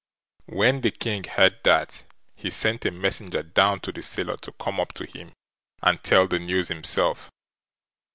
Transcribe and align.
When 0.47 0.81
the 0.81 0.89
King 0.89 1.25
heard 1.25 1.57
that 1.63 2.05
he 2.33 2.49
sent 2.49 2.85
a 2.85 2.91
messenger 2.91 3.43
down 3.43 3.81
to 3.81 3.91
the 3.91 4.01
sailor 4.01 4.35
to 4.37 4.51
come 4.53 4.79
up 4.79 4.93
to 4.93 5.05
him 5.05 5.33
and 5.83 6.01
tell 6.01 6.27
the 6.27 6.39
news 6.39 6.69
himself. 6.69 7.29